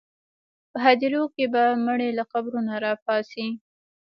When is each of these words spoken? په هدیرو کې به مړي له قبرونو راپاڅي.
په 0.71 0.77
هدیرو 0.85 1.23
کې 1.35 1.45
به 1.53 1.63
مړي 1.85 2.09
له 2.17 2.23
قبرونو 2.31 2.73
راپاڅي. 2.85 3.47